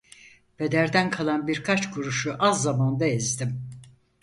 Pederden 0.57 1.09
kalan 1.09 1.47
birkaç 1.47 1.91
kuruşu 1.91 2.35
az 2.39 2.63
zamanda 2.63 3.05
ezdim. 3.05 3.69